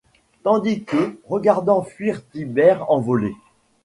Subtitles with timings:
[0.41, 3.35] Tandis que, regardant fuir Tibère envolé